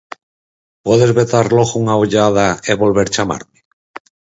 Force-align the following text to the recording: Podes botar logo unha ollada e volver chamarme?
Podes 0.87 1.11
botar 1.19 1.45
logo 1.57 1.73
unha 1.81 1.99
ollada 2.03 2.47
e 2.69 2.71
volver 2.81 3.07
chamarme? 3.15 3.59